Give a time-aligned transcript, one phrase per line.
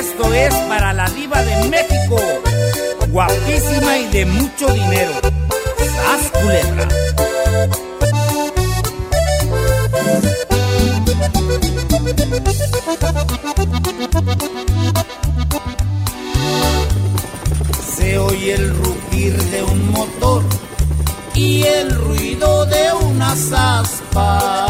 [0.00, 2.16] esto es para la diva de México,
[3.08, 5.12] guapísima y de mucho dinero.
[5.94, 6.88] ¡Sas culebra!
[17.94, 20.42] Se oye el rugir de un motor
[21.34, 24.69] y el ruido de unas aspas.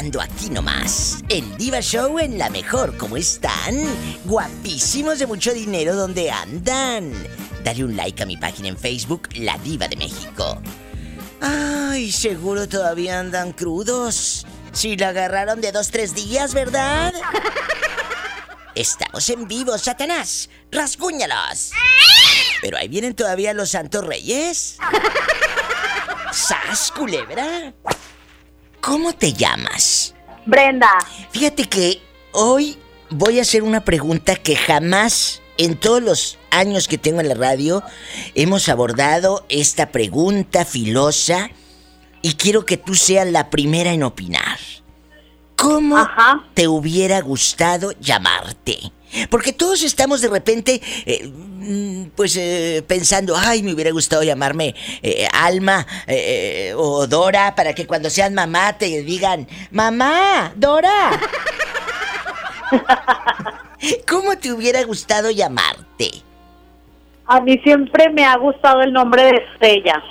[0.00, 1.18] Escuchando aquí nomás.
[1.28, 2.96] El Diva Show en la mejor.
[2.96, 3.74] ¿Cómo están?
[4.24, 7.12] Guapísimos de mucho dinero, ¿dónde andan?
[7.62, 10.58] Dale un like a mi página en Facebook, La Diva de México.
[11.42, 14.46] Ay, seguro todavía andan crudos.
[14.72, 17.12] Si la agarraron de dos, tres días, ¿verdad?
[18.74, 20.48] Estamos en vivo, Satanás.
[20.72, 21.72] Rasguñalos.
[22.62, 24.78] Pero ahí vienen todavía los santos reyes.
[26.32, 27.74] ¿Sas, culebra?
[28.90, 30.16] ¿Cómo te llamas?
[30.46, 30.90] Brenda,
[31.30, 32.02] Fíjate que
[32.32, 32.76] hoy
[33.08, 37.36] voy a hacer una pregunta que jamás en todos los años que tengo en la
[37.36, 37.84] radio
[38.34, 41.50] hemos abordado esta pregunta filosa
[42.20, 44.58] y quiero que tú seas la primera en opinar.
[45.54, 46.48] ¿Cómo Ajá.
[46.54, 48.90] te hubiera gustado llamarte?
[49.30, 54.74] Porque todos estamos de repente, eh, mm, pues eh, pensando, ay, me hubiera gustado llamarme
[55.02, 61.10] eh, Alma eh, o Dora para que cuando sean mamá te digan, mamá, Dora.
[64.08, 66.22] ¿Cómo te hubiera gustado llamarte?
[67.30, 70.02] a mí siempre me ha gustado el nombre de Estrella.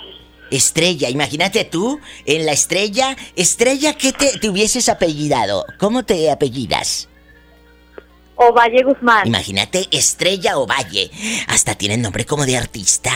[0.50, 5.66] Estrella, imagínate tú, en la estrella, estrella, ¿qué te, te hubieses apellidado?
[5.78, 7.09] ¿Cómo te apellidas?
[8.42, 9.26] O Valle Guzmán.
[9.26, 11.10] Imagínate Estrella Ovalle.
[11.48, 13.12] Hasta tiene nombre como de artista.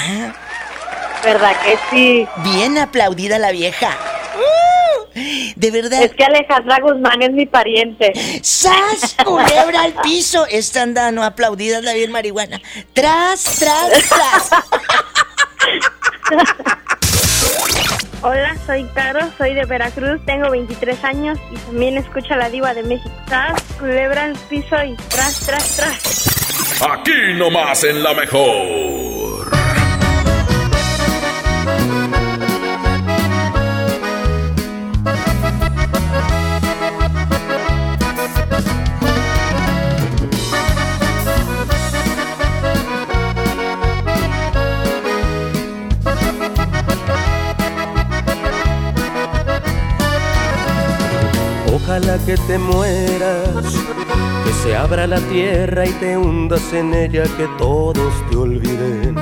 [1.25, 2.29] ¿Verdad que sí?
[2.45, 3.97] Bien aplaudida la vieja.
[4.37, 5.19] ¡Uh!
[5.57, 6.03] De verdad.
[6.03, 8.13] Es que Alejandra Guzmán es mi pariente.
[8.43, 9.17] ¡Sas!
[9.25, 10.47] Culebra al piso.
[10.47, 12.61] Esta anda no aplaudida, anda bien marihuana.
[12.93, 14.51] Tras, tras, tras.
[18.27, 22.73] Hola, soy Caro, soy de Veracruz, tengo 23 años y también escucho a la diva
[22.73, 23.15] de México.
[23.27, 26.81] Tras, culebra al piso y tras, tras, tras.
[26.91, 29.14] Aquí nomás en la mejor.
[52.25, 53.75] Que te mueras,
[54.45, 59.15] que se abra la tierra y te hundas en ella, que todos te olviden.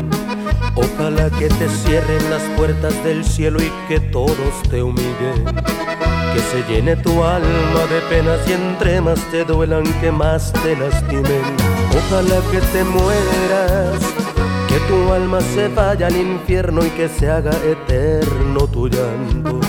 [0.76, 5.44] Ojalá que te cierren las puertas del cielo y que todos te humillen.
[6.32, 10.76] Que se llene tu alma de penas y entre más te duelan, que más te
[10.76, 11.42] lastimen.
[11.90, 13.98] Ojalá que te mueras,
[14.68, 19.60] que tu alma se vaya al infierno y que se haga eterno tu llanto.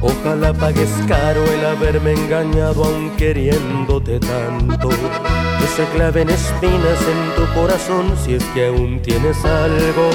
[0.00, 4.88] Ojalá pagues caro el haberme engañado aun queriéndote tanto.
[4.88, 10.08] Que se claven espinas en tu corazón si es que aún tienes algo.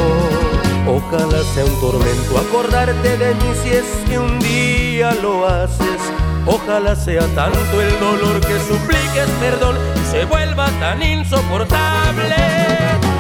[0.88, 6.02] Ojalá sea un tormento acordarte de mí si es que un día lo haces.
[6.46, 12.36] Ojalá sea tanto el dolor que supliques perdón y se vuelva tan insoportable.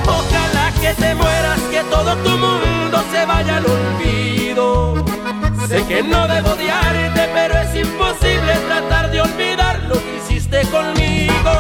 [0.06, 5.06] Ojalá que te mueras, que todo tu mundo se vaya al olvido.
[5.68, 11.51] Sé que no debo odiarte, pero es imposible tratar de olvidar lo que hiciste conmigo.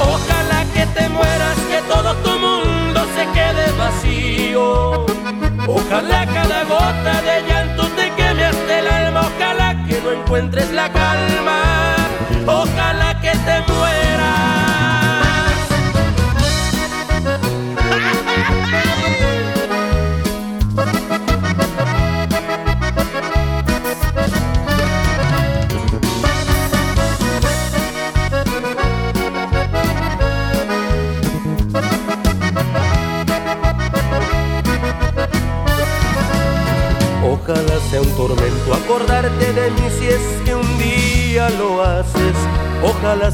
[0.00, 5.06] Ojalá que te mueras, que todo tu mundo se quede vacío.
[5.66, 9.20] Ojalá cada gota de llanto te queme hasta el alma.
[9.20, 11.96] Ojalá que no encuentres la calma.
[12.46, 14.73] Ojalá que te mueras.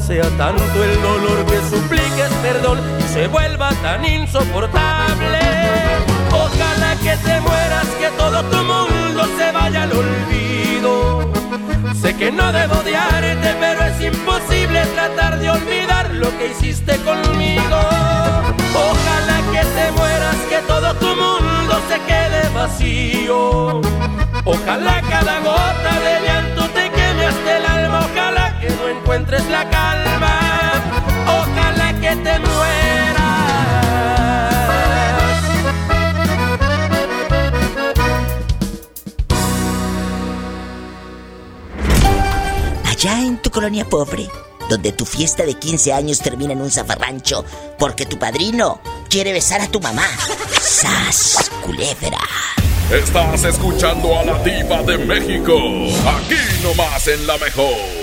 [0.01, 5.39] Sea tanto el dolor que supliques perdón y se vuelva tan insoportable.
[6.31, 11.31] Ojalá que te mueras, que todo tu mundo se vaya al olvido.
[12.01, 17.79] Sé que no debo odiarte, pero es imposible tratar de olvidar lo que hiciste conmigo.
[18.73, 23.81] Ojalá que te mueras, que todo tu mundo se quede vacío.
[24.45, 27.80] Ojalá cada gota de llanto te queme hasta el alma.
[29.11, 30.39] Encuentres la calma.
[31.27, 33.19] Ojalá que te mueras.
[42.89, 44.29] Allá en tu colonia pobre,
[44.69, 47.43] donde tu fiesta de 15 años termina en un zafarrancho
[47.77, 48.79] porque tu padrino
[49.09, 50.07] quiere besar a tu mamá.
[50.61, 52.21] ¡Sas, culebra!
[52.89, 55.57] Estás escuchando a la diva de México.
[56.07, 58.00] Aquí nomás en la mejor.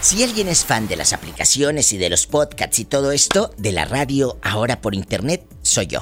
[0.00, 3.72] Si alguien es fan de las aplicaciones y de los podcasts y todo esto, de
[3.72, 6.00] la radio ahora por internet, soy yo.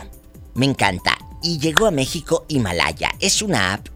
[0.54, 1.16] Me encanta.
[1.42, 3.10] Y llegó a México Himalaya.
[3.20, 3.88] Es una app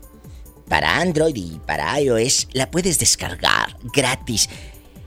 [0.69, 2.49] para Android y para iOS.
[2.53, 4.49] La puedes descargar gratis.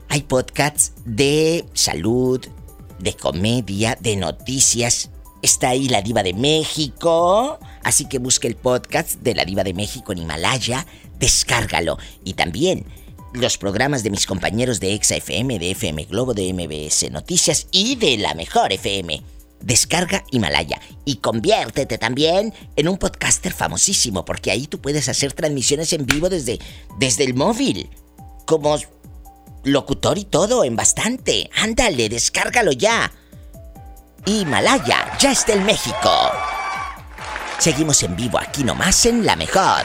[0.08, 2.40] Hay podcasts de salud,
[3.00, 5.10] de comedia, de noticias.
[5.42, 7.58] Está ahí la diva de México.
[7.82, 10.86] Así que busca el podcast de la diva de México en Himalaya.
[11.18, 11.98] Descárgalo.
[12.22, 12.86] Y también
[13.34, 17.96] los programas de mis compañeros de Exa FM, de FM Globo, de MBS Noticias y
[17.96, 19.22] de la Mejor FM.
[19.60, 25.92] Descarga Himalaya y conviértete también en un podcaster famosísimo, porque ahí tú puedes hacer transmisiones
[25.92, 26.58] en vivo desde,
[26.98, 27.90] desde el móvil.
[28.46, 28.78] Como
[29.64, 31.50] locutor y todo, en bastante.
[31.56, 33.10] Ándale, descárgalo ya.
[34.26, 36.10] Himalaya, ya está en México.
[37.58, 39.84] Seguimos en vivo aquí nomás en La Mejor.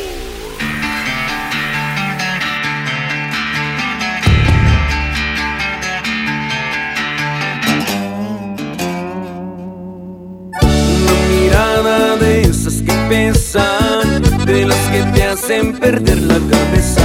[13.11, 17.03] De las que te hacen perder la cabeza.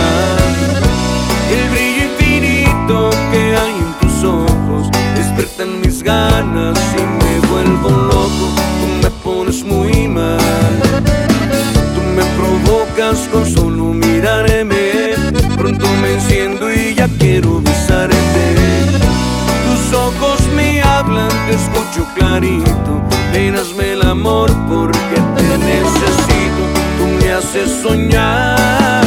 [1.50, 8.46] El brillo infinito que hay en tus ojos despertan mis ganas y me vuelvo loco.
[8.80, 10.38] Tú me pones muy mal,
[11.92, 15.14] tú me provocas con solo mirarme.
[15.56, 18.16] Pronto me enciendo y ya quiero besarte.
[19.66, 23.02] Tus ojos me hablan, te escucho clarito.
[23.32, 26.62] Ven, hazme el amor porque te necesito.
[26.98, 29.05] Tú me haces soñar.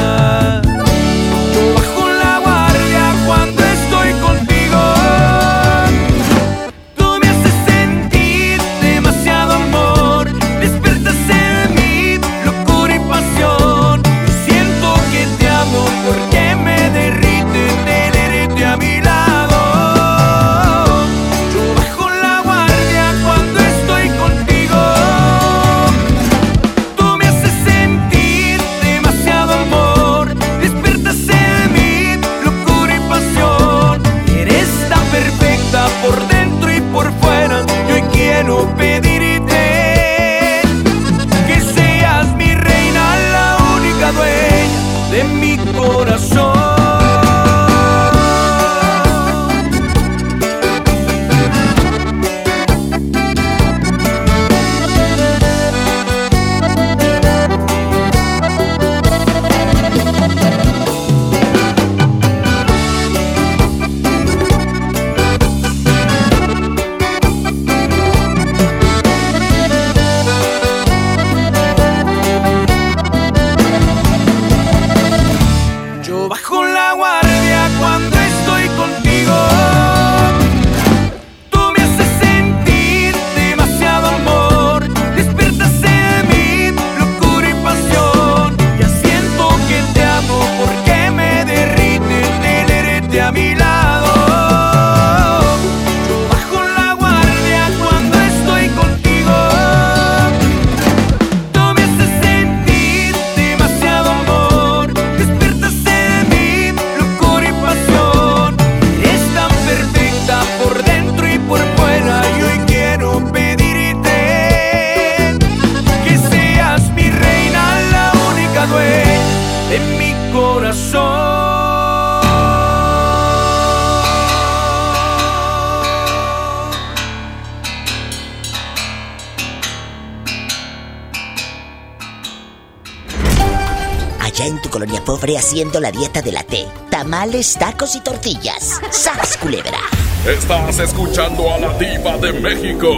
[135.10, 136.68] Pobre haciendo la dieta de la T.
[136.92, 138.80] Tamales, tacos y tortillas.
[138.92, 139.80] ¡Sas, culebra!
[140.24, 142.92] Estás escuchando a la diva de México.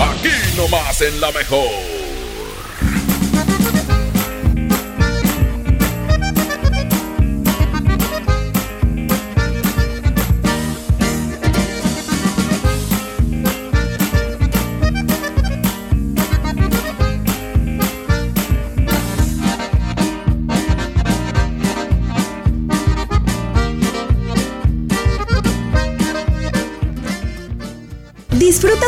[0.00, 1.97] Aquí nomás en la mejor.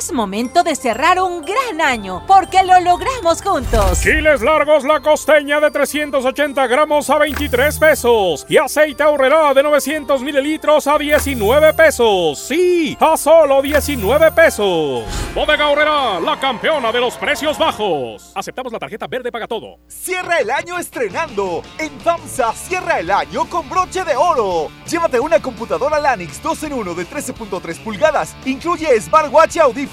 [0.00, 4.00] Es momento de cerrar un gran año porque lo logramos juntos.
[4.00, 10.22] Chiles largos la costeña de 380 gramos a 23 pesos y aceite ahorrerá de 900
[10.22, 12.38] mililitros a 19 pesos.
[12.38, 15.04] Sí, a solo 19 pesos.
[15.34, 18.32] Bodega Horrera, la campeona de los precios bajos.
[18.34, 19.80] Aceptamos la tarjeta verde paga todo.
[19.86, 21.60] Cierra el año estrenando.
[21.76, 24.68] En FAMSA cierra el año con broche de oro.
[24.88, 28.34] Llévate una computadora Lanix 2 en 1 de 13.3 pulgadas.
[28.46, 29.89] Incluye Smartwatch y audífonos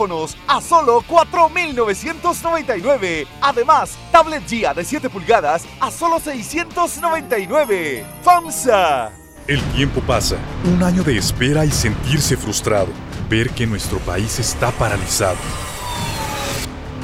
[0.48, 3.26] a solo 4.999.
[3.42, 8.06] Además, tablet GIA de 7 pulgadas a solo 699.
[8.24, 9.12] FAMSA.
[9.48, 12.90] El tiempo pasa, un año de espera y sentirse frustrado,
[13.30, 15.38] ver que nuestro país está paralizado.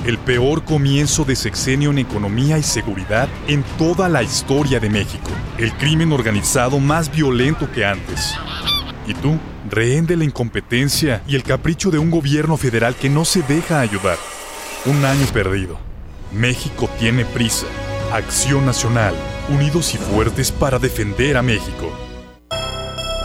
[0.06, 5.30] El peor comienzo de sexenio en economía y seguridad en toda la historia de México.
[5.58, 8.36] El crimen organizado más violento que antes.
[9.08, 9.40] ¿Y tú?
[9.74, 13.80] Rehén de la incompetencia y el capricho de un gobierno federal que no se deja
[13.80, 14.18] ayudar.
[14.86, 15.80] Un año perdido.
[16.32, 17.66] México tiene prisa.
[18.12, 19.16] Acción Nacional.
[19.50, 21.92] Unidos y fuertes para defender a México.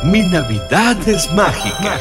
[0.04, 2.00] Mi Navidad es mágica.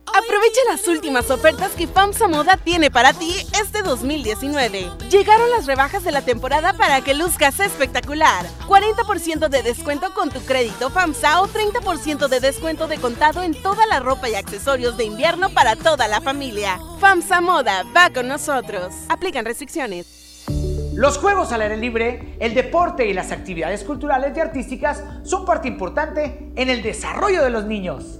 [0.07, 4.89] Aprovecha las últimas ofertas que FAMSA Moda tiene para ti este 2019.
[5.09, 8.45] Llegaron las rebajas de la temporada para que luzcas espectacular.
[8.67, 13.85] 40% de descuento con tu crédito FAMSA o 30% de descuento de contado en toda
[13.85, 16.79] la ropa y accesorios de invierno para toda la familia.
[16.99, 18.93] FAMSA Moda va con nosotros.
[19.07, 20.21] Aplican restricciones.
[20.93, 25.69] Los juegos al aire libre, el deporte y las actividades culturales y artísticas son parte
[25.69, 28.19] importante en el desarrollo de los niños.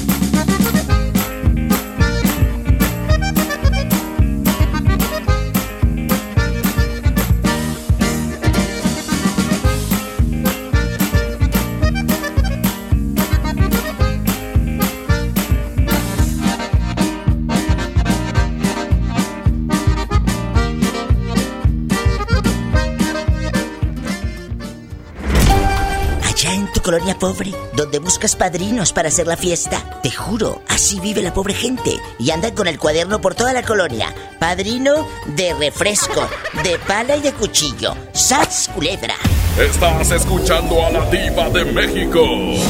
[27.21, 31.99] Pobre, donde buscas padrinos para hacer la fiesta, te juro, así vive la pobre gente.
[32.17, 34.13] Y andan con el cuaderno por toda la colonia.
[34.39, 36.27] Padrino de refresco,
[36.63, 37.95] de pala y de cuchillo.
[38.11, 39.13] ¡Sats culebra!
[39.59, 42.23] Estás escuchando a la diva de México.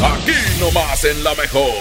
[0.03, 1.71] Aquí nomás en la mejor.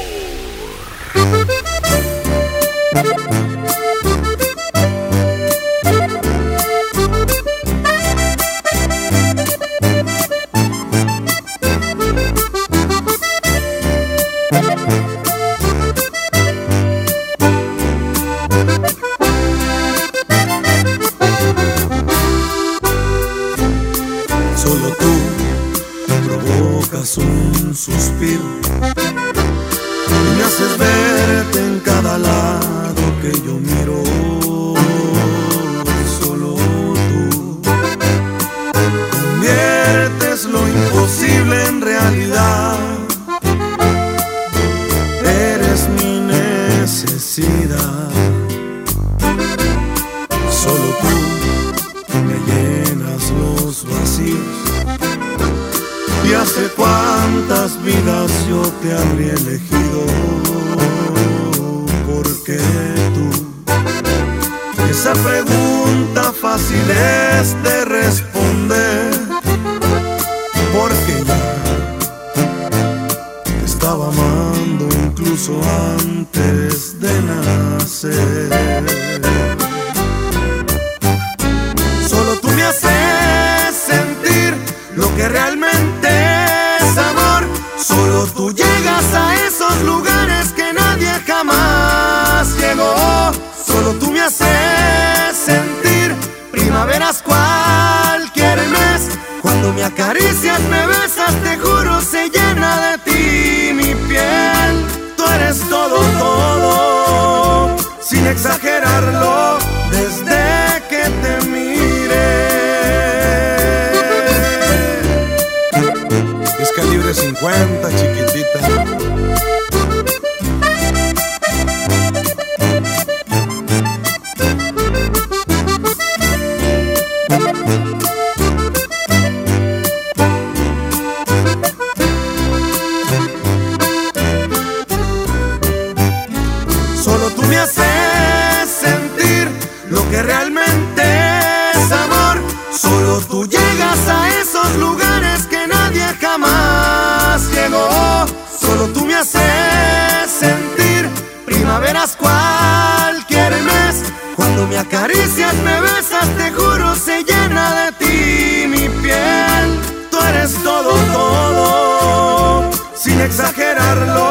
[154.81, 159.69] Acaricias, me besas, te juro, se llena de ti mi piel.
[160.11, 164.30] Tú eres todo, todo, sin exagerarlo,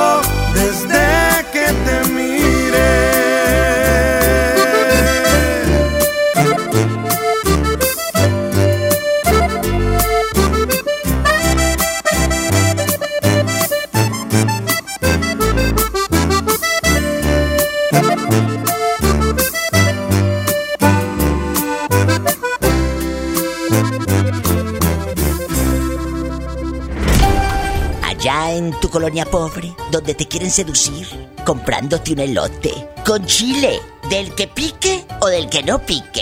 [29.09, 31.07] colonia pobre, donde te quieren seducir,
[31.43, 32.71] comprándote un elote
[33.03, 36.21] con chile, del que pique o del que no pique.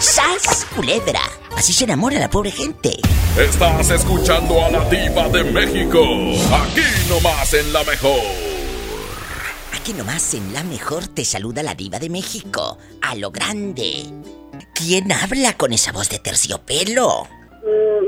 [0.00, 1.20] ¡Sas, culebra!
[1.54, 2.98] Así se enamora la pobre gente.
[3.38, 6.00] Estás escuchando a la diva de México.
[6.54, 8.20] Aquí nomás en la mejor.
[9.74, 14.06] Aquí nomás en la mejor te saluda la diva de México, a lo grande.
[14.74, 17.28] ¿Quién habla con esa voz de terciopelo?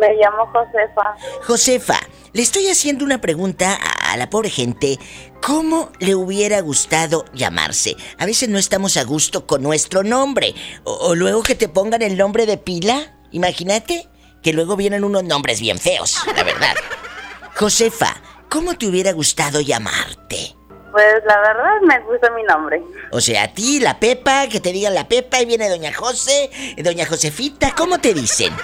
[0.06, 1.16] Me llamo Josefa.
[1.46, 1.98] Josefa,
[2.32, 4.98] le estoy haciendo una pregunta a a la pobre gente
[5.42, 7.96] cómo le hubiera gustado llamarse.
[8.16, 10.54] A veces no estamos a gusto con nuestro nombre.
[10.84, 13.18] O, o luego que te pongan el nombre de pila.
[13.32, 14.08] Imagínate
[14.40, 16.74] que luego vienen unos nombres bien feos, la verdad.
[17.56, 18.14] Josefa,
[18.48, 20.54] ¿cómo te hubiera gustado llamarte?
[20.94, 22.80] Pues la verdad me gusta mi nombre.
[23.10, 26.48] O sea, a ti, la Pepa, que te digan la Pepa y viene Doña José,
[26.78, 28.54] Doña Josefita, ¿cómo te dicen?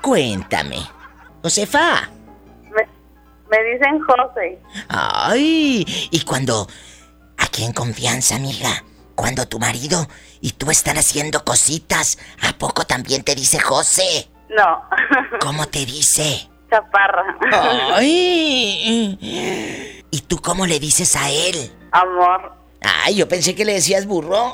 [0.00, 0.76] Cuéntame.
[1.42, 2.08] Josefa.
[2.70, 2.88] Me,
[3.50, 4.60] me dicen José.
[4.88, 6.68] Ay, y cuando...
[7.38, 8.84] Aquí en confianza, amiga.
[9.16, 10.06] Cuando tu marido
[10.40, 14.30] y tú están haciendo cositas, ¿a poco también te dice José?
[14.48, 14.84] No.
[15.40, 16.48] ¿Cómo te dice?
[16.70, 17.36] Chaparra.
[17.94, 19.18] Ay.
[20.12, 21.79] ¿Y tú cómo le dices a él?
[21.92, 22.52] Amor.
[22.80, 24.52] Ay, yo pensé que le decías burro.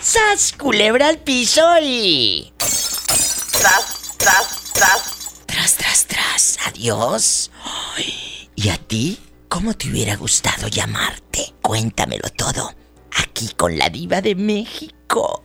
[0.00, 0.52] ¡Sas!
[0.52, 2.52] Culebra al piso y.
[2.58, 5.44] Tras, tras, tras.
[5.46, 6.58] Tras, tras, tras.
[6.66, 7.50] Adiós.
[7.96, 9.18] Ay, ¿Y a ti?
[9.48, 11.54] ¿Cómo te hubiera gustado llamarte?
[11.62, 12.74] Cuéntamelo todo.
[13.22, 15.42] Aquí con la diva de México.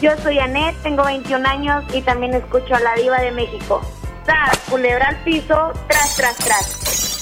[0.00, 3.80] Yo soy Anet, tengo 21 años y también escucho a la diva de México.
[4.24, 7.13] Tras, culebra al piso, tras, tras, tras.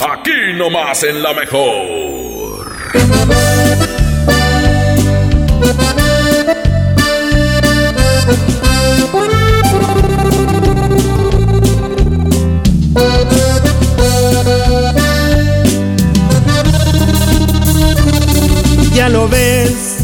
[0.00, 2.72] Aquí nomás en la mejor.
[18.94, 19.96] Ya lo ves,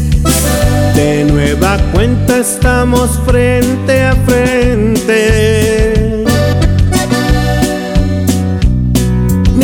[0.93, 5.94] de nueva cuenta estamos frente a frente.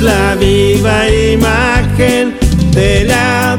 [0.00, 2.34] La viva imagen
[2.72, 3.58] de la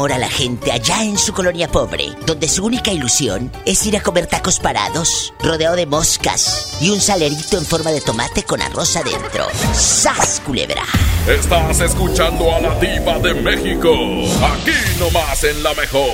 [0.00, 3.84] ¿Cómo se enamora la gente allá en su colonia pobre, donde su única ilusión es
[3.84, 8.42] ir a comer tacos parados, rodeado de moscas y un salerito en forma de tomate
[8.44, 9.46] con arroz adentro?
[9.74, 10.84] ¡Sas, culebra!
[11.28, 13.92] Estás escuchando a la diva de México,
[14.42, 16.08] aquí nomás en la mejor.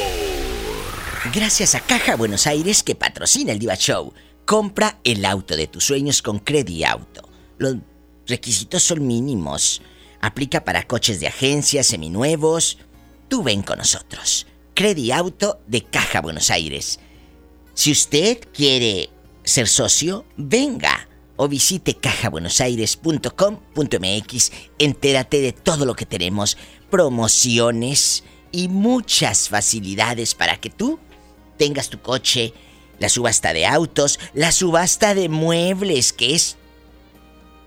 [1.33, 4.13] Gracias a Caja Buenos Aires que patrocina el Diva Show.
[4.45, 7.29] Compra el auto de tus sueños con Credit Auto.
[7.59, 7.77] Los
[8.27, 9.81] requisitos son mínimos.
[10.21, 12.79] Aplica para coches de agencia, seminuevos.
[13.29, 14.47] Tú ven con nosotros.
[14.75, 17.01] Credit Auto de Caja Buenos Aires.
[17.75, 19.09] Si usted quiere
[19.43, 24.53] ser socio, venga o visite cajabuenosaires.com.mx.
[24.79, 26.57] Entérate de todo lo que tenemos,
[26.91, 30.99] promociones y muchas facilidades para que tú
[31.57, 32.55] tengas tu coche,
[32.99, 36.57] la subasta de autos, la subasta de muebles, que es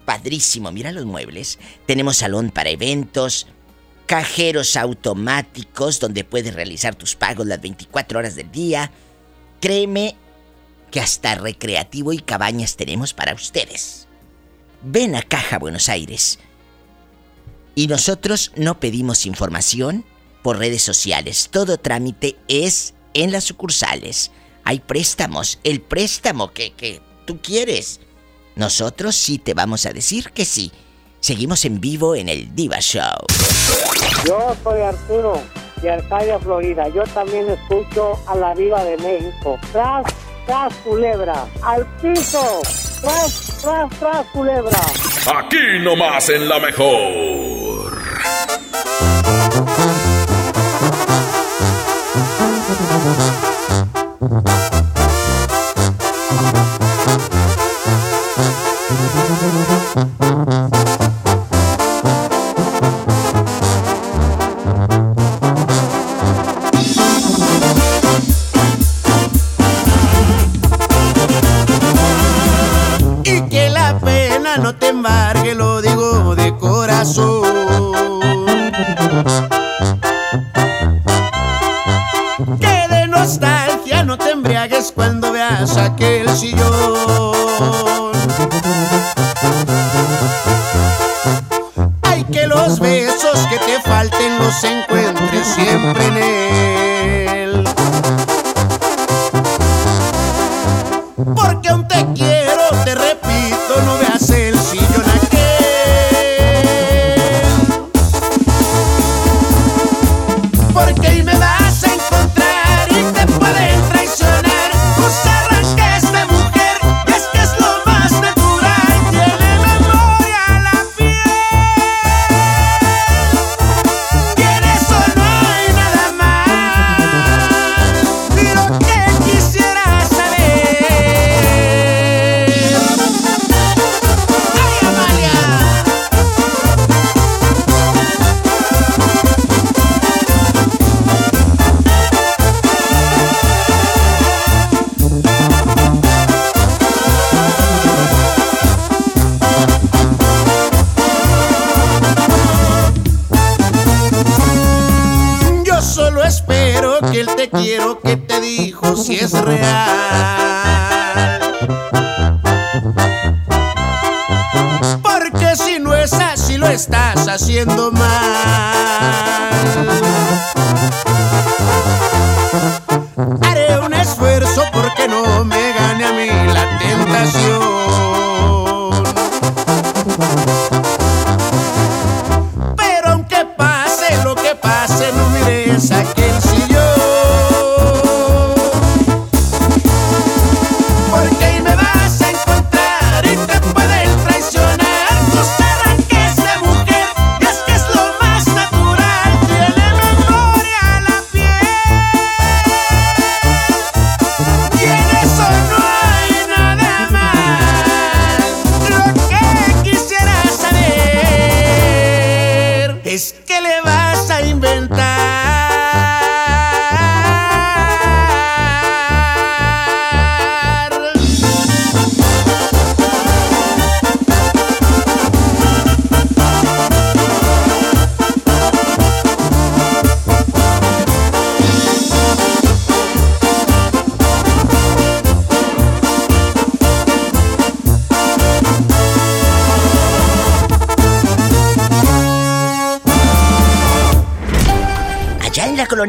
[0.05, 0.71] padrísimo.
[0.71, 1.59] Mira los muebles.
[1.85, 3.47] Tenemos salón para eventos,
[4.09, 8.91] cajeros automáticos donde puedes realizar tus pagos las 24 horas del día.
[9.61, 10.15] Créeme
[10.89, 14.07] que hasta recreativo y cabañas tenemos para ustedes.
[14.81, 16.39] Ven a Caja Buenos Aires.
[17.75, 20.03] Y nosotros no pedimos información
[20.41, 21.47] por redes sociales.
[21.51, 24.31] Todo trámite es en las sucursales.
[24.63, 27.99] Hay préstamos, el préstamo que, que tú quieres.
[28.55, 30.71] Nosotros sí te vamos a decir que sí.
[31.19, 33.25] Seguimos en vivo en el Diva Show.
[34.25, 35.41] Yo soy Arturo
[35.81, 36.87] de Arcadia, Florida.
[36.89, 39.59] Yo también escucho a la Viva de México.
[39.71, 40.05] Tras,
[40.45, 41.45] tras, culebra.
[41.61, 42.61] Al piso.
[43.01, 44.79] Tras, tras, tras, culebra.
[45.37, 47.99] Aquí nomás en la mejor.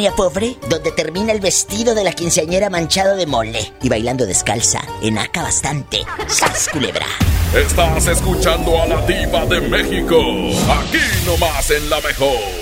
[0.08, 5.42] Pobre, donde termina el vestido de la quinceañera manchado de mole y bailando descalza, enaca
[5.42, 5.98] bastante.
[6.26, 7.06] ¡Sas, culebra!
[7.54, 10.16] Estás escuchando a la diva de México.
[10.70, 12.60] Aquí nomás en la mejor.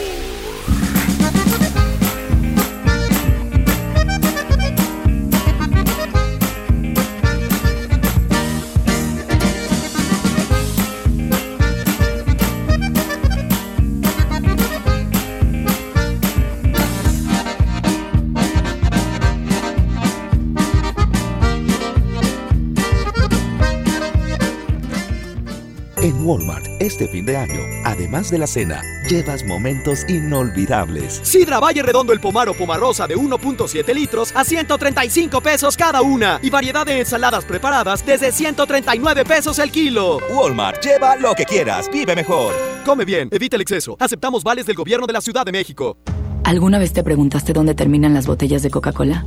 [26.89, 31.21] Este fin de año, además de la cena, llevas momentos inolvidables.
[31.23, 36.41] Sidra Valle Redondo el Pomar o Pomarosa de 1.7 litros a 135 pesos cada una.
[36.43, 40.19] Y variedad de ensaladas preparadas desde 139 pesos el kilo.
[40.35, 42.55] Walmart, lleva lo que quieras, vive mejor.
[42.85, 43.97] Come bien, evita el exceso.
[44.01, 45.99] Aceptamos vales del gobierno de la Ciudad de México.
[46.45, 49.27] ¿Alguna vez te preguntaste dónde terminan las botellas de Coca-Cola?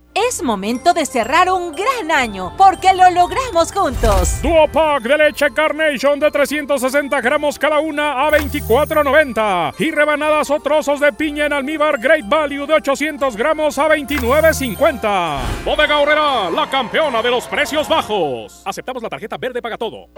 [0.13, 4.41] Es momento de cerrar un gran año porque lo logramos juntos.
[4.41, 10.59] Duo Pack de leche Carnation de 360 gramos cada una a 24.90 y rebanadas o
[10.59, 15.39] trozos de piña en almíbar Great Value de 800 gramos a 29.50.
[15.63, 18.63] Bodega Horrera, la campeona de los precios bajos.
[18.65, 20.09] Aceptamos la tarjeta verde paga todo.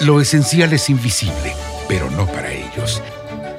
[0.00, 1.54] Lo esencial es invisible,
[1.86, 3.00] pero no para ellos.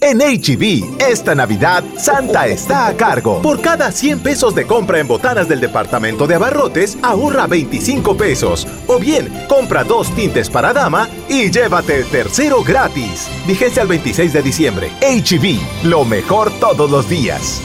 [0.00, 3.40] En HB, esta Navidad, Santa está a cargo.
[3.40, 8.66] Por cada 100 pesos de compra en botanas del departamento de abarrotes, ahorra 25 pesos.
[8.88, 13.28] O bien, compra dos tintes para dama y llévate el tercero gratis.
[13.46, 14.90] Vigencia al 26 de diciembre.
[15.00, 17.62] HB, lo mejor todos los días.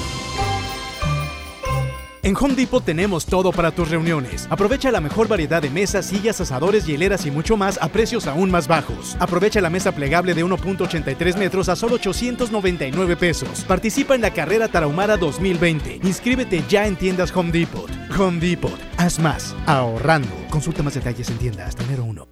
[2.28, 4.48] En Home Depot tenemos todo para tus reuniones.
[4.50, 8.52] Aprovecha la mejor variedad de mesas, sillas, asadores, hieleras y mucho más a precios aún
[8.52, 9.16] más bajos.
[9.22, 13.62] Aprovecha la mesa plegable de 1.83 metros a solo 899 pesos.
[13.62, 16.02] Participa en la carrera Tarahumara 2020.
[16.04, 17.90] Inscríbete ya en tiendas Home Depot.
[18.20, 18.78] Home Depot.
[18.98, 19.56] Haz más.
[19.66, 20.28] Ahorrando.
[20.50, 22.28] Consulta más detalles en tienda hasta enero 1.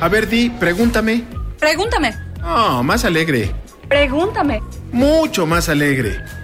[0.00, 1.22] A ver, Di, pregúntame.
[1.60, 2.14] Pregúntame.
[2.42, 3.54] Oh, más alegre.
[3.90, 4.62] Pregúntame.
[4.90, 6.43] Mucho más alegre.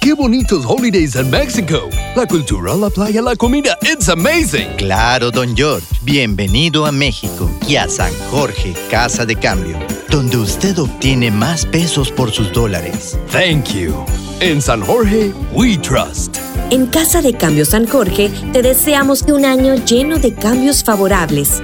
[0.00, 1.88] qué bonitos holidays en México.
[2.16, 4.68] La cultura, la playa, la comida, it's amazing.
[4.76, 5.86] Claro, don George.
[6.02, 9.78] Bienvenido a México y a San Jorge, Casa de Cambio,
[10.08, 13.18] donde usted obtiene más pesos por sus dólares.
[13.30, 13.94] Thank you.
[14.40, 16.38] En San Jorge, we trust.
[16.70, 21.62] En Casa de Cambio San Jorge te deseamos un año lleno de cambios favorables.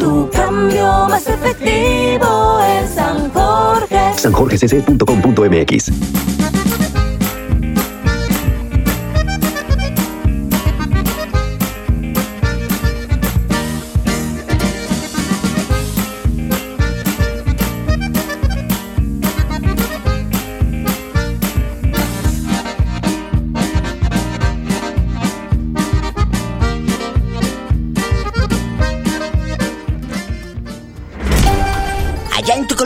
[0.00, 4.00] Tu cambio más efectivo en San Jorge.
[4.16, 6.23] sanjorgecc.com.mx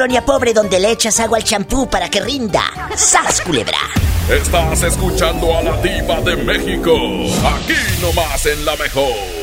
[0.09, 2.63] colonia pobre donde le echas agua al champú para que rinda.
[2.97, 3.77] ¡Sas, culebra!
[4.31, 6.95] Estás escuchando a la diva de México.
[7.45, 9.38] Aquí nomás en la mejor.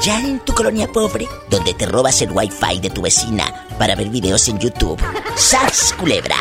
[0.00, 4.08] Allá en tu colonia pobre, donde te robas el wifi de tu vecina para ver
[4.08, 4.98] videos en YouTube.
[5.36, 6.36] ¡Sas, culebra!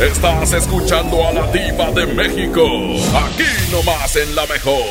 [0.00, 2.64] Estás escuchando a la diva de México.
[3.16, 4.82] Aquí nomás en la mejor.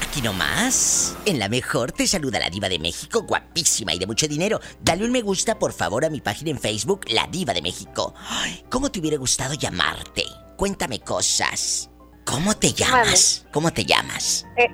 [0.00, 4.26] Aquí nomás, en la mejor te saluda la diva de México, guapísima y de mucho
[4.26, 4.60] dinero.
[4.80, 8.12] Dale un me gusta, por favor, a mi página en Facebook, La Diva de México.
[8.28, 10.24] Ay, ¿Cómo te hubiera gustado llamarte?
[10.56, 11.90] Cuéntame cosas.
[12.24, 13.46] ¿Cómo te llamas?
[13.52, 14.46] ¿Cómo te llamas?
[14.56, 14.66] Eh,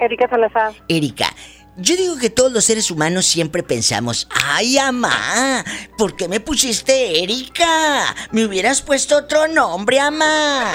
[0.00, 0.72] Erika Salazar.
[0.88, 1.26] Erika,
[1.76, 5.64] yo digo que todos los seres humanos siempre pensamos, ay, amá,
[5.96, 8.14] ¿por qué me pusiste Erika?
[8.32, 10.72] Me hubieras puesto otro nombre, amá.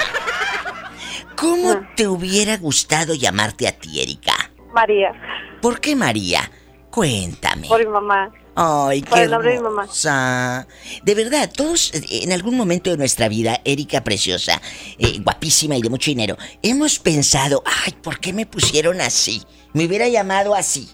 [1.36, 4.50] ¿Cómo te hubiera gustado llamarte a ti, Erika?
[4.72, 5.12] María.
[5.60, 6.50] ¿Por qué María?
[6.90, 7.68] Cuéntame.
[7.68, 8.32] Por mi mamá.
[8.58, 9.82] Ay, Por qué el nombre de mi mamá.
[9.82, 10.66] hermosa.
[11.02, 14.62] De verdad, todos eh, en algún momento de nuestra vida, Erika preciosa,
[14.98, 19.42] eh, guapísima y de mucho dinero, hemos pensado, ay, ¿por qué me pusieron así?
[19.74, 20.88] Me hubiera llamado así.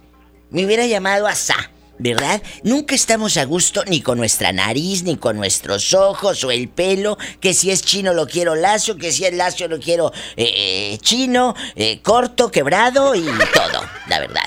[0.51, 1.71] Me hubiera llamado asá.
[1.99, 2.43] ¿verdad?
[2.65, 7.17] Nunca estamos a gusto ni con nuestra nariz, ni con nuestros ojos o el pelo,
[7.39, 10.99] que si es chino lo quiero lacio, que si es lacio lo quiero eh, eh,
[11.01, 11.55] chino,
[12.03, 14.43] corto, quebrado y todo, la verdad.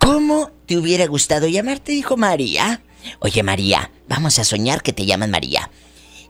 [0.00, 1.92] ¿Cómo te hubiera gustado llamarte?
[1.92, 2.80] Dijo María.
[3.18, 5.68] Oye María, vamos a soñar que te llaman María.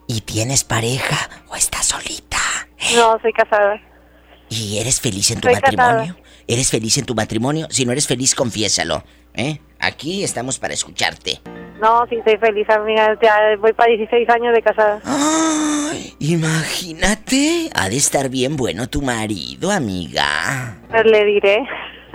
[0.08, 2.38] ¿Y tienes pareja o estás solita?
[2.96, 3.80] No, soy casada.
[4.48, 6.16] ¿Y eres feliz en tu Soy matrimonio?
[6.48, 7.68] ¿Eres feliz en tu matrimonio?
[7.70, 9.04] Si no eres feliz, confiésalo.
[9.34, 9.60] ¿eh?
[9.78, 11.40] Aquí estamos para escucharte.
[11.80, 13.16] No, sí, estoy feliz, amiga.
[13.22, 15.00] Ya voy para 16 años de casada.
[16.18, 20.78] Imagínate, ha de estar bien bueno tu marido, amiga.
[20.90, 21.58] Pues le diré.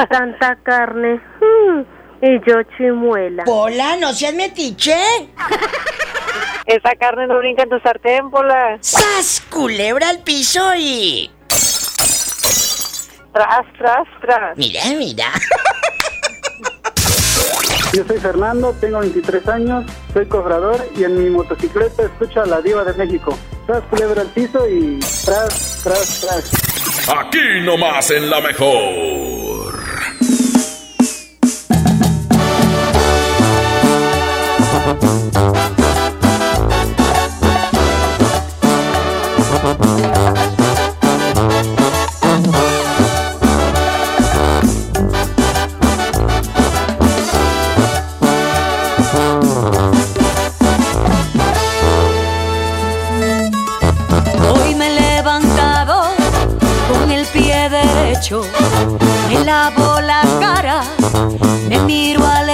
[0.09, 1.15] Tanta carne.
[1.15, 3.43] mm, y yo chimuela.
[3.43, 4.95] Pola, no seas metiche.
[6.65, 8.78] Esa carne no brinca en tu sartén, Pola.
[8.82, 9.41] ¡Sas!
[9.49, 11.32] Culebra al piso y...
[13.32, 14.57] Tras, tras, tras.
[14.57, 15.32] Mira, mira.
[17.93, 22.61] Yo soy Fernando, tengo 23 años, soy cobrador y en mi motocicleta escucho a la
[22.61, 23.38] diva de México.
[23.65, 26.51] Tras culebra al piso y tras, tras, tras.
[27.18, 29.46] Aquí nomás en la mejor.
[34.88, 34.93] Me
[54.88, 56.03] he levantado
[56.89, 58.41] con el pie derecho,
[59.27, 60.81] me lavo la cara,
[61.67, 62.46] me miro al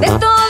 [0.00, 0.49] de todo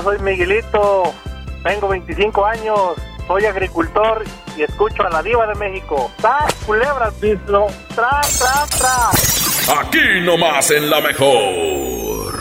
[0.00, 1.12] Yo soy Miguelito,
[1.62, 2.78] tengo 25 años,
[3.26, 4.24] soy agricultor
[4.56, 6.10] y escucho a la diva de México.
[6.16, 7.66] ¡Tras, culebra al piso!
[7.94, 9.68] ¡Tras, tras, tras!
[9.78, 12.40] Aquí nomás en la mejor.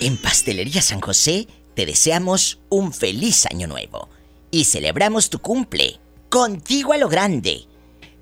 [0.00, 4.08] En Pastelería San José te deseamos un feliz año nuevo
[4.50, 6.00] y celebramos tu cumple
[6.30, 7.66] contigo a lo grande.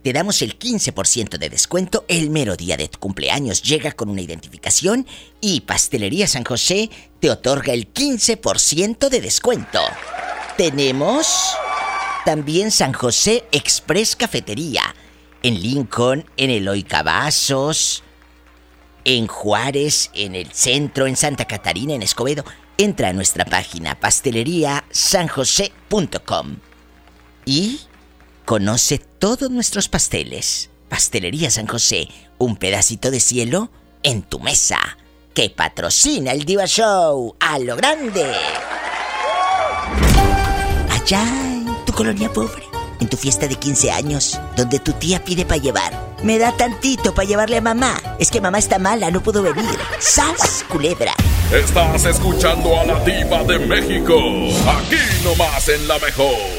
[0.03, 3.63] Te damos el 15% de descuento el mero día de tu cumpleaños.
[3.63, 5.07] Llega con una identificación
[5.41, 6.91] y Pastelería San José
[7.21, 9.81] te otorga el 15% de descuento.
[10.57, 11.27] Tenemos
[12.25, 14.95] también San José Express Cafetería.
[15.43, 18.03] En Lincoln, en Eloy Cavazos,
[19.05, 22.45] en Juárez, en el centro, en Santa Catarina, en Escobedo.
[22.77, 26.57] Entra a nuestra página pasteleriasanjose.com
[27.47, 27.81] y
[28.49, 30.71] conoce todos nuestros pasteles.
[30.89, 33.71] Pastelería San José, un pedacito de cielo
[34.03, 34.79] en tu mesa.
[35.35, 38.25] Que patrocina el Diva Show a lo grande.
[40.91, 42.63] Allá en tu colonia pobre,
[43.01, 46.17] en tu fiesta de 15 años, donde tu tía pide para llevar.
[46.23, 48.01] Me da tantito para llevarle a mamá.
[48.19, 49.79] Es que mamá está mala, no pudo venir.
[49.99, 51.13] ¡Sas, culebra!
[51.53, 54.17] Estás escuchando a la diva de México.
[54.71, 56.58] Aquí nomás en la mejor.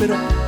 [0.00, 0.39] pero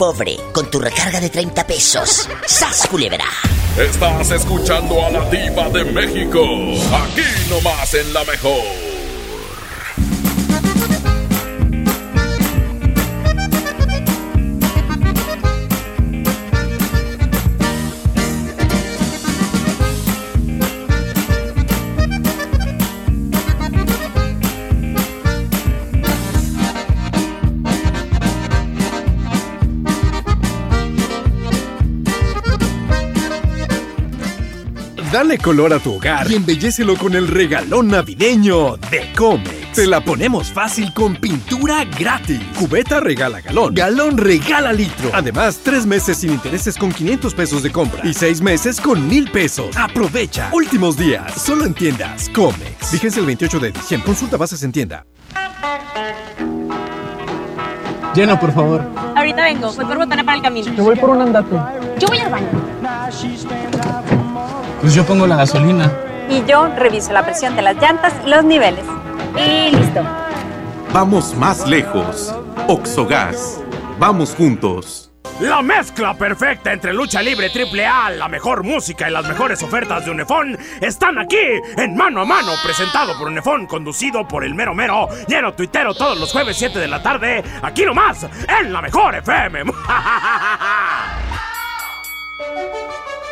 [0.00, 2.26] pobre, con tu recarga de 30 pesos.
[2.46, 3.26] ¡Sas, culebra!
[3.76, 6.40] Estás escuchando a la diva de México.
[6.42, 8.89] Aquí nomás en la mejor.
[35.30, 39.74] Dale color a tu hogar y embellecelo con el regalón navideño de Comex.
[39.74, 42.40] Te la ponemos fácil con pintura gratis.
[42.58, 43.72] Cubeta regala galón.
[43.72, 45.08] Galón regala litro.
[45.12, 48.04] Además, tres meses sin intereses con 500 pesos de compra.
[48.04, 49.76] Y seis meses con mil pesos.
[49.76, 50.50] Aprovecha.
[50.52, 51.40] Últimos días.
[51.40, 52.88] Solo en tiendas Comex.
[52.90, 54.06] Fíjense el 28 de diciembre.
[54.06, 55.06] Consulta bases en tienda.
[58.16, 58.84] Llena, por favor.
[59.14, 60.74] Ahorita vengo, voy por botana para el camino.
[60.74, 61.54] Yo voy por un andate.
[62.00, 62.48] Yo voy al baño.
[64.80, 65.92] Pues yo pongo la gasolina.
[66.28, 68.84] y yo reviso la presión de las llantas y los niveles.
[69.36, 70.02] Y listo.
[70.92, 72.34] Vamos más lejos.
[72.68, 73.60] Oxogas.
[73.98, 75.10] Vamos juntos.
[75.40, 80.04] La mezcla perfecta entre lucha libre triple A, la mejor música y las mejores ofertas
[80.04, 81.38] de Unefón están aquí
[81.78, 86.18] en Mano a Mano, presentado por Unefón, conducido por el mero mero, lleno tuitero todos
[86.18, 88.26] los jueves 7 de la tarde, aquí nomás,
[88.60, 89.62] en la mejor FM.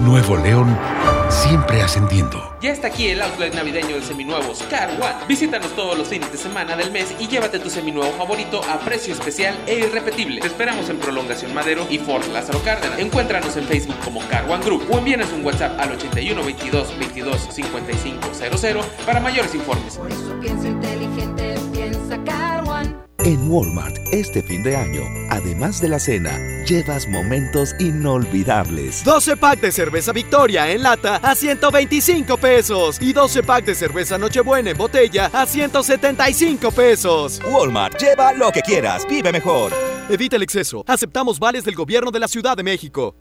[0.00, 0.76] Nuevo León,
[1.28, 2.56] siempre ascendiendo.
[2.60, 5.26] Ya está aquí el outlet navideño de seminuevos Car One.
[5.28, 9.12] Visítanos todos los fines de semana del mes y llévate tu seminuevo favorito a precio
[9.12, 10.40] especial e irrepetible.
[10.40, 12.98] Te esperamos en Prolongación Madero y Fort Lázaro Cárdenas.
[12.98, 17.48] Encuéntranos en Facebook como Car One Group o envíanos un WhatsApp al 81 22 22
[17.50, 19.98] 55 00 para mayores informes.
[20.40, 21.47] Piensa inteligente, piensa One.
[23.24, 29.02] En Walmart, este fin de año, además de la cena, llevas momentos inolvidables.
[29.02, 34.18] 12 pack de cerveza Victoria en lata a 125 pesos y 12 pack de cerveza
[34.18, 37.40] Nochebuena en botella a 175 pesos.
[37.50, 39.72] Walmart, lleva lo que quieras, vive mejor.
[40.08, 40.84] Evita el exceso.
[40.86, 43.16] Aceptamos vales del gobierno de la Ciudad de México.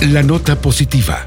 [0.00, 1.26] La nota positiva.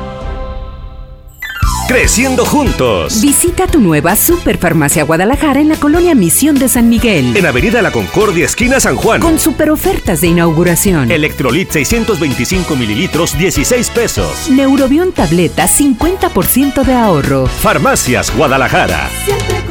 [1.91, 3.21] Creciendo juntos.
[3.21, 7.35] Visita tu nueva Superfarmacia Guadalajara en la colonia Misión de San Miguel.
[7.35, 9.19] En Avenida La Concordia, esquina San Juan.
[9.19, 11.11] Con super ofertas de inauguración.
[11.11, 14.49] Electrolit 625 mililitros, 16 pesos.
[14.49, 17.47] Neurobión tableta, 50% de ahorro.
[17.47, 19.09] Farmacias Guadalajara.
[19.25, 19.70] Siempre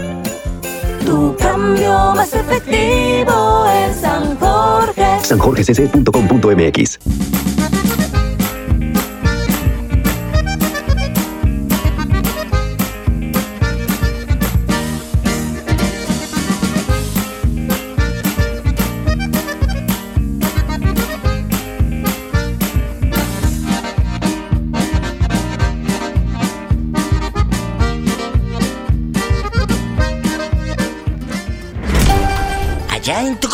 [1.11, 5.19] Tu cambio más efectivo en San Jorge.
[5.23, 7.40] sanjorgecc.com.mx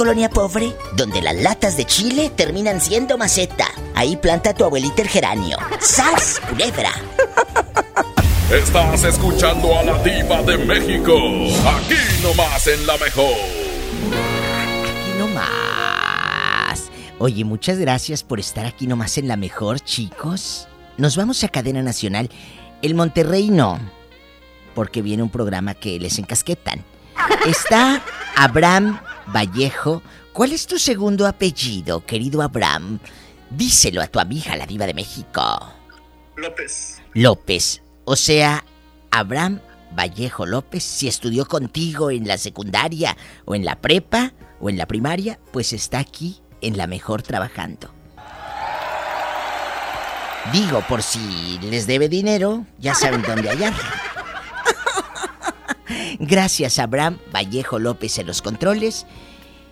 [0.08, 5.10] colonia pobre, donde las latas de chile terminan siendo maceta, ahí planta tu abuelita el
[5.10, 5.58] geranio.
[5.82, 6.92] ¡Sas, culebra!
[8.50, 11.14] Estás escuchando a la diva de México,
[11.68, 13.34] aquí nomás en la mejor.
[14.86, 16.90] Aquí nomás.
[17.20, 20.70] Oye, muchas gracias por estar aquí nomás en la mejor, chicos.
[20.96, 22.30] Nos vamos a cadena nacional.
[22.82, 23.78] El Monterrey no,
[24.74, 26.86] porque viene un programa que les encasquetan.
[27.46, 28.02] Está
[28.38, 29.02] Abraham
[29.34, 30.02] Vallejo.
[30.34, 33.00] ¿Cuál es tu segundo apellido, querido Abraham?
[33.50, 35.42] Díselo a tu amiga, la diva de México.
[36.36, 37.02] López.
[37.14, 37.82] López.
[38.06, 38.64] O sea,
[39.12, 39.60] Abraham
[39.98, 44.86] Vallejo López, si estudió contigo en la secundaria o en la prepa o en la
[44.86, 47.94] primaria, pues está aquí en la mejor trabajando.
[50.52, 53.97] Digo, por si les debe dinero, ya saben dónde hallarlo.
[56.20, 59.06] Gracias, Abraham Vallejo López en los controles.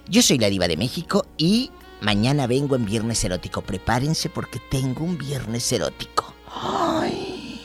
[0.07, 3.61] Yo soy la diva de México y mañana vengo en Viernes Erótico.
[3.61, 6.33] Prepárense porque tengo un Viernes Erótico.
[6.53, 7.61] ¡Ay!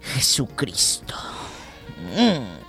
[0.00, 1.14] Jesucristo.
[2.16, 2.60] Mm.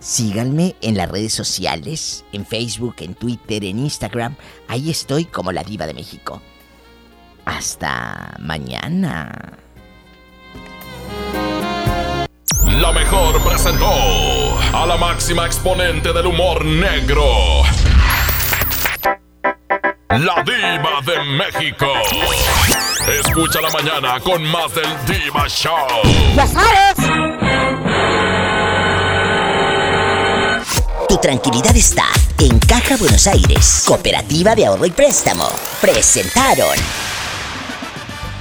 [0.00, 4.34] Síganme en las redes sociales, en Facebook, en Twitter, en Instagram.
[4.66, 6.40] Ahí estoy como la diva de México.
[7.44, 9.58] Hasta mañana.
[12.66, 17.62] La mejor presentó a la máxima exponente del humor negro.
[20.08, 21.86] La diva de México.
[23.08, 25.86] Escucha la mañana con más del Diva Show.
[26.36, 26.96] ¡Ya sabes!
[31.08, 32.04] Tu tranquilidad está
[32.38, 35.48] en Caja Buenos Aires, Cooperativa de Ahorro y Préstamo.
[35.80, 36.76] Presentaron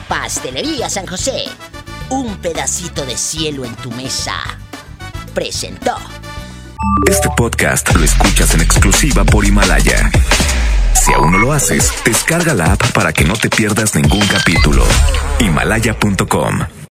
[0.08, 1.46] Pastelería San José,
[2.10, 4.34] un pedacito de cielo en tu mesa.
[5.34, 5.96] Presentó.
[7.10, 10.10] Este podcast lo escuchas en exclusiva por Himalaya.
[10.94, 14.84] Si aún no lo haces, descarga la app para que no te pierdas ningún capítulo.
[15.40, 16.79] Himalaya.com